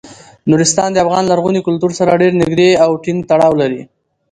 نورستان 0.49 0.89
د 0.91 0.97
افغان 1.05 1.23
لرغوني 1.31 1.59
کلتور 1.67 1.91
سره 1.99 2.19
ډیر 2.21 2.31
نږدې 2.41 2.69
او 2.83 2.91
ټینګ 3.03 3.19
تړاو 3.29 3.53
لري. 3.61 3.81